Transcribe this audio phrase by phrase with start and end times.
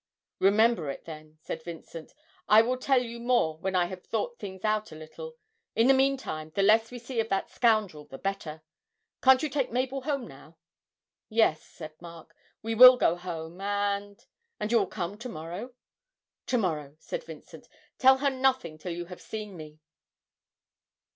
[0.39, 2.15] 'Remember it, then,' said Vincent.
[2.49, 5.35] 'I will tell you more when I have thought things out a little.
[5.75, 8.63] In the meantime, the less we see of that scoundrel the better.
[9.21, 10.57] Can't you take Mabel home now?'
[11.29, 14.25] 'Yes,' said Mark, 'we will go home, and
[14.59, 15.75] and you will come to morrow?'
[16.47, 17.69] 'To morrow,' said Vincent.
[17.99, 19.77] 'Tell her nothing till you have seen me!'